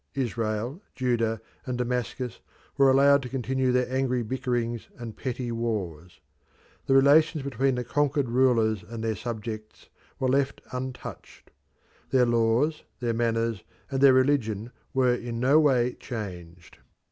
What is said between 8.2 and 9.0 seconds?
rulers